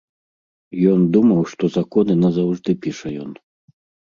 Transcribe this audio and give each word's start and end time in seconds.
Ён 0.91 0.99
думаў, 1.15 1.41
што 1.51 1.69
законы 1.77 2.13
назаўжды 2.23 2.77
піша 2.89 3.07
ён. 3.27 3.31